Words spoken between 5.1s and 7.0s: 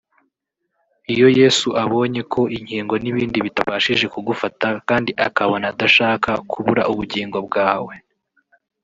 akabona adashaka kubura